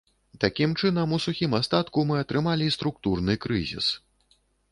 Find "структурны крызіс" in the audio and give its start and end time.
2.79-3.93